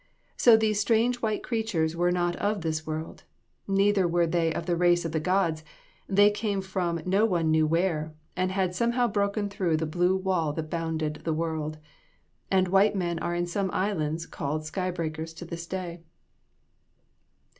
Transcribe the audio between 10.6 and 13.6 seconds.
bounded the world. And white men are in